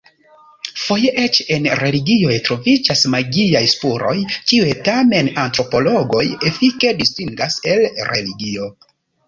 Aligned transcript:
Foje 0.83 1.09
eĉ 1.23 1.39
en 1.55 1.67
religioj 1.79 2.37
troviĝas 2.47 3.05
magiaj 3.17 3.61
spuroj, 3.75 4.15
kiuj 4.53 4.73
tamen 4.89 5.31
antropologoj 5.45 6.25
efike 6.53 6.97
distingas 7.05 7.63
el 7.77 7.89
religio. 8.13 8.75